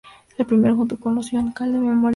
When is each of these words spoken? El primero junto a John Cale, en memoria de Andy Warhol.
El 0.35 0.47
primero 0.47 0.75
junto 0.75 0.95
a 0.95 0.99
John 1.03 1.21
Cale, 1.21 1.33
en 1.33 1.41
memoria 1.43 1.69
de 1.69 1.69
Andy 1.69 1.87
Warhol. 1.87 2.09